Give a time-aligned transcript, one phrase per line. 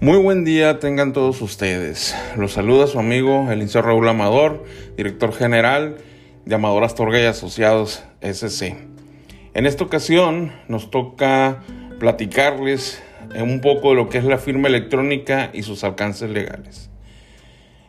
[0.00, 2.14] Muy buen día tengan todos ustedes.
[2.36, 4.64] Los saluda su amigo el licenciado Raúl Amador,
[4.96, 5.96] director general
[6.44, 8.76] de Amador Astorga y Asociados SC.
[9.54, 11.64] En esta ocasión nos toca
[11.98, 13.02] platicarles
[13.40, 16.90] un poco de lo que es la firma electrónica y sus alcances legales.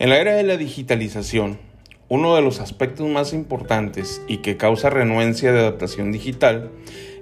[0.00, 1.60] En la era de la digitalización,
[2.08, 6.72] uno de los aspectos más importantes y que causa renuencia de adaptación digital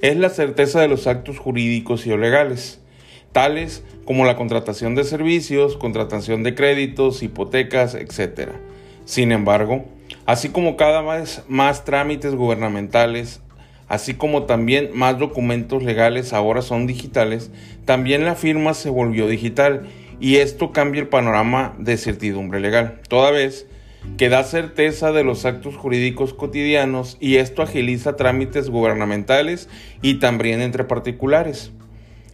[0.00, 2.79] es la certeza de los actos jurídicos y legales
[3.32, 8.50] tales como la contratación de servicios, contratación de créditos, hipotecas, etc.
[9.04, 9.84] Sin embargo,
[10.26, 13.40] así como cada vez más trámites gubernamentales,
[13.88, 17.50] así como también más documentos legales ahora son digitales,
[17.84, 19.88] también la firma se volvió digital
[20.20, 23.66] y esto cambia el panorama de certidumbre legal, toda vez
[24.16, 29.68] que da certeza de los actos jurídicos cotidianos y esto agiliza trámites gubernamentales
[30.02, 31.72] y también entre particulares.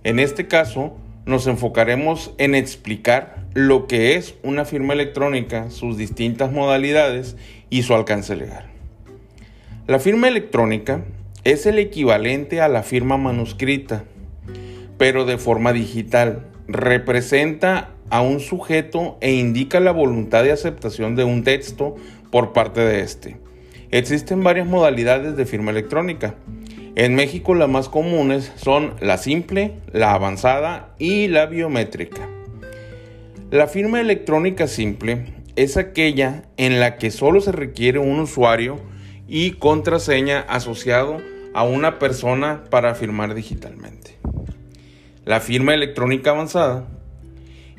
[0.06, 6.52] En este caso, nos enfocaremos en explicar lo que es una firma electrónica, sus distintas
[6.52, 7.36] modalidades
[7.70, 8.66] y su alcance legal.
[9.88, 11.02] La firma electrónica
[11.42, 14.04] es el equivalente a la firma manuscrita,
[14.96, 16.46] pero de forma digital.
[16.68, 21.96] Representa a un sujeto e indica la voluntad de aceptación de un texto
[22.30, 23.38] por parte de éste.
[23.90, 26.36] Existen varias modalidades de firma electrónica.
[26.96, 32.26] En México las más comunes son la simple, la avanzada y la biométrica.
[33.50, 38.80] La firma electrónica simple es aquella en la que solo se requiere un usuario
[39.28, 41.18] y contraseña asociado
[41.52, 44.16] a una persona para firmar digitalmente.
[45.26, 46.86] La firma electrónica avanzada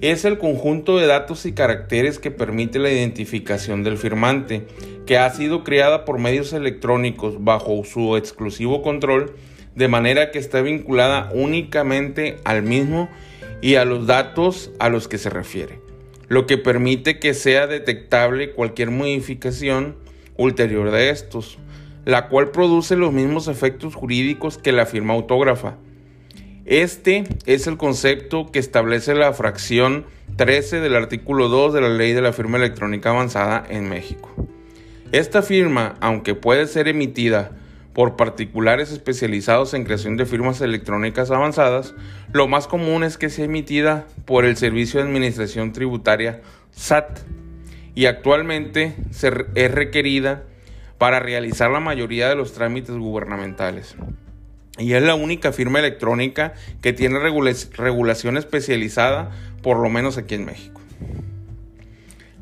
[0.02, 4.68] es el conjunto de datos y caracteres que permite la identificación del firmante,
[5.08, 9.36] que ha sido creada por medios electrónicos bajo su exclusivo control,
[9.76, 13.10] de manera que está vinculada únicamente al mismo
[13.62, 15.80] y a los datos a los que se refiere,
[16.28, 19.96] lo que permite que sea detectable cualquier modificación
[20.36, 21.58] ulterior de estos,
[22.06, 25.78] la cual produce los mismos efectos jurídicos que la firma autógrafa
[26.68, 30.06] este es el concepto que establece la fracción
[30.36, 34.30] 13 del artículo 2 de la Ley de la Firma Electrónica Avanzada en México.
[35.14, 37.52] Esta firma, aunque puede ser emitida
[37.94, 41.96] por particulares especializados en creación de firmas electrónicas avanzadas,
[42.34, 46.42] lo más común es que sea emitida por el Servicio de Administración Tributaria
[46.72, 47.20] SAT
[47.96, 48.94] y actualmente
[49.56, 50.44] es requerida
[50.98, 53.96] para realizar la mayoría de los trámites gubernamentales
[54.78, 60.46] y es la única firma electrónica que tiene regulación especializada, por lo menos aquí en
[60.46, 60.82] México.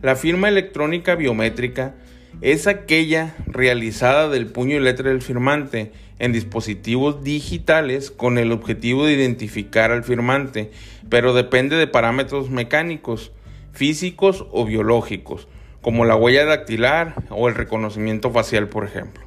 [0.01, 1.95] La firma electrónica biométrica
[2.41, 9.05] es aquella realizada del puño y letra del firmante en dispositivos digitales con el objetivo
[9.05, 10.71] de identificar al firmante,
[11.09, 13.31] pero depende de parámetros mecánicos,
[13.71, 15.47] físicos o biológicos,
[15.81, 19.23] como la huella dactilar o el reconocimiento facial, por ejemplo.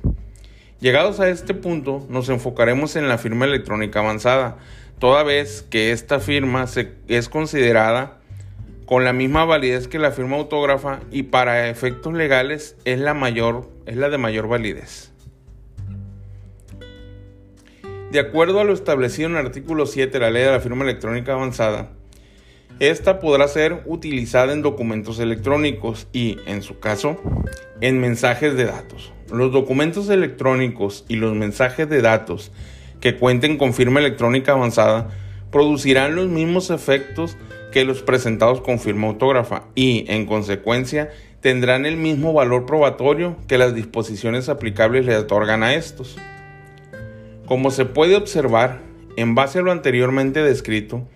[0.80, 4.58] Llegados a este punto, nos enfocaremos en la firma electrónica avanzada,
[5.00, 6.66] toda vez que esta firma
[7.08, 8.18] es considerada
[8.86, 13.68] con la misma validez que la firma autógrafa y para efectos legales es la, mayor,
[13.86, 15.12] es la de mayor validez.
[18.12, 20.84] De acuerdo a lo establecido en el artículo 7 de la Ley de la Firma
[20.84, 21.90] Electrónica Avanzada,
[22.80, 27.20] esta podrá ser utilizada en documentos electrónicos y, en su caso,
[27.80, 29.12] en mensajes de datos.
[29.32, 32.52] Los documentos electrónicos y los mensajes de datos
[33.00, 35.08] que cuenten con firma electrónica avanzada
[35.50, 37.36] producirán los mismos efectos
[37.72, 41.10] que los presentados con firma autógrafa y, en consecuencia,
[41.40, 46.16] tendrán el mismo valor probatorio que las disposiciones aplicables le otorgan a estos.
[47.46, 48.80] Como se puede observar,
[49.16, 51.06] en base a lo anteriormente descrito,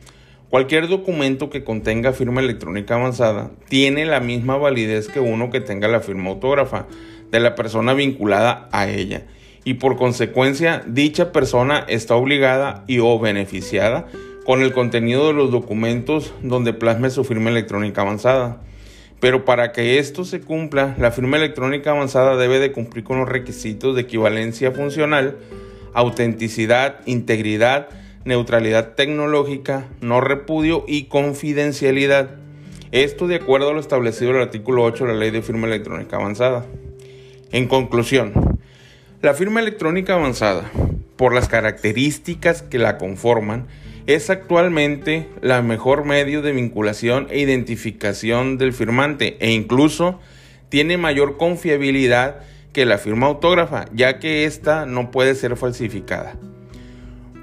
[0.52, 5.88] Cualquier documento que contenga firma electrónica avanzada tiene la misma validez que uno que tenga
[5.88, 6.86] la firma autógrafa
[7.30, 9.22] de la persona vinculada a ella
[9.64, 14.08] y por consecuencia dicha persona está obligada y o beneficiada
[14.44, 18.60] con el contenido de los documentos donde plasme su firma electrónica avanzada.
[19.20, 23.28] Pero para que esto se cumpla, la firma electrónica avanzada debe de cumplir con los
[23.30, 25.38] requisitos de equivalencia funcional,
[25.94, 27.88] autenticidad, integridad,
[28.24, 32.30] neutralidad tecnológica, no repudio y confidencialidad.
[32.92, 35.66] Esto de acuerdo a lo establecido en el artículo 8 de la Ley de Firma
[35.66, 36.66] Electrónica Avanzada.
[37.50, 38.58] En conclusión,
[39.22, 40.70] la firma electrónica avanzada,
[41.16, 43.66] por las características que la conforman,
[44.06, 50.18] es actualmente la mejor medio de vinculación e identificación del firmante e incluso
[50.70, 52.40] tiene mayor confiabilidad
[52.72, 56.36] que la firma autógrafa, ya que ésta no puede ser falsificada.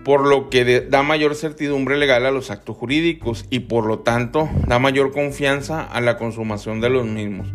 [0.04, 4.50] Por lo que da mayor certidumbre legal a los actos jurídicos y por lo tanto
[4.68, 7.48] da mayor confianza a la consumación de los mismos.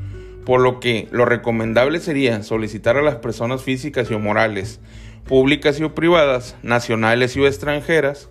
[0.44, 4.81] Por lo que lo recomendable sería solicitar a las personas físicas y o morales,
[5.26, 8.29] públicas y o privadas, nacionales y o extranjeras,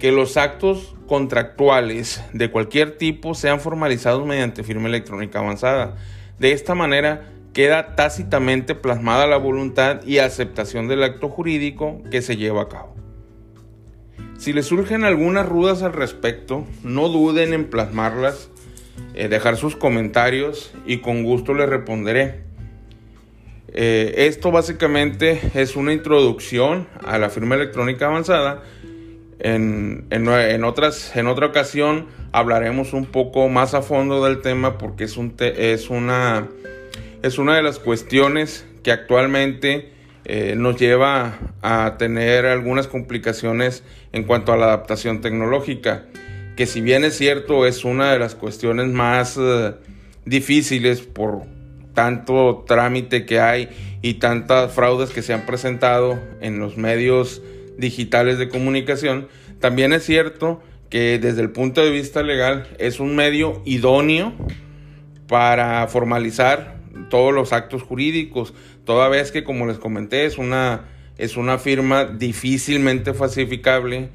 [0.00, 5.96] que los actos contractuales de cualquier tipo sean formalizados mediante firma electrónica avanzada.
[6.38, 12.36] De esta manera queda tácitamente plasmada la voluntad y aceptación del acto jurídico que se
[12.36, 12.95] lleva a cabo.
[14.46, 18.48] Si les surgen algunas rudas al respecto, no duden en plasmarlas,
[19.14, 22.44] eh, dejar sus comentarios y con gusto les responderé.
[23.72, 28.62] Eh, esto básicamente es una introducción a la firma electrónica avanzada.
[29.40, 30.06] En,
[30.62, 35.34] otras, en otra ocasión hablaremos un poco más a fondo del tema porque es, un
[35.40, 36.46] es, una,
[37.20, 39.95] es una de las cuestiones que actualmente
[40.28, 46.06] eh, nos lleva a tener algunas complicaciones en cuanto a la adaptación tecnológica,
[46.56, 49.74] que si bien es cierto es una de las cuestiones más eh,
[50.24, 51.42] difíciles por
[51.94, 53.68] tanto trámite que hay
[54.02, 57.40] y tantas fraudes que se han presentado en los medios
[57.78, 59.28] digitales de comunicación,
[59.60, 64.32] también es cierto que desde el punto de vista legal es un medio idóneo
[65.28, 66.75] para formalizar
[67.08, 68.54] todos los actos jurídicos,
[68.84, 70.84] toda vez que, como les comenté, es una,
[71.18, 74.08] es una firma difícilmente falsificable,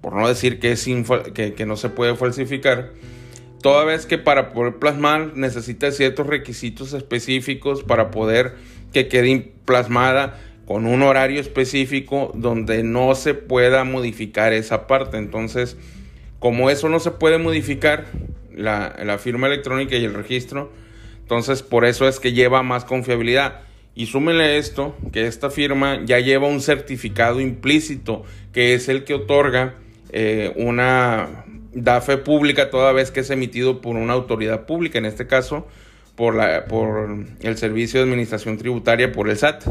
[0.00, 2.92] por no decir que, es que, no se puede falsificar,
[3.62, 8.54] toda vez que para poder plasmar necesita ciertos requisitos específicos para poder
[8.92, 15.16] que quede plasmada con un horario específico donde no se pueda modificar esa parte.
[15.16, 15.76] Entonces,
[16.38, 18.06] como eso no se puede modificar,
[18.54, 20.70] la, la firma electrónica y el registro,
[21.24, 23.62] entonces, por eso es que lleva más confiabilidad.
[23.94, 29.14] Y súmele esto, que esta firma ya lleva un certificado implícito, que es el que
[29.14, 29.76] otorga
[30.10, 35.26] eh, una DAFE pública toda vez que es emitido por una autoridad pública, en este
[35.26, 35.66] caso
[36.14, 39.64] por, la, por el Servicio de Administración Tributaria, por el SAT.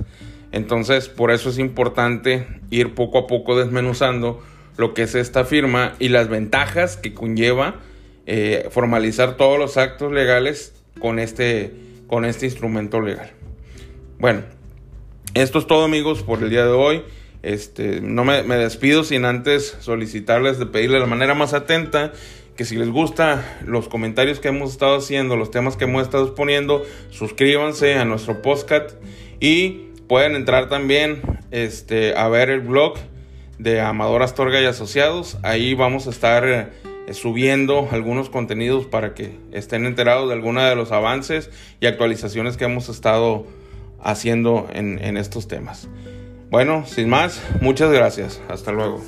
[0.51, 4.41] Entonces, por eso es importante ir poco a poco desmenuzando
[4.75, 7.75] lo que es esta firma y las ventajas que conlleva
[8.25, 11.73] eh, formalizar todos los actos legales con este,
[12.07, 13.31] con este instrumento legal.
[14.19, 14.43] Bueno,
[15.33, 17.03] esto es todo amigos por el día de hoy.
[17.41, 22.13] Este, no me, despido sin antes solicitarles de pedirle de la manera más atenta
[22.55, 26.25] que si les gusta los comentarios que hemos estado haciendo, los temas que hemos estado
[26.25, 28.91] exponiendo, suscríbanse a nuestro podcast
[29.39, 32.93] y pueden entrar también este, a ver el blog
[33.57, 35.37] de Amador Astorga y Asociados.
[35.41, 36.71] Ahí vamos a estar
[37.11, 42.65] subiendo algunos contenidos para que estén enterados de algunos de los avances y actualizaciones que
[42.65, 43.45] hemos estado
[44.01, 45.87] haciendo en, en estos temas.
[46.49, 48.41] Bueno, sin más, muchas gracias.
[48.47, 49.01] Hasta luego.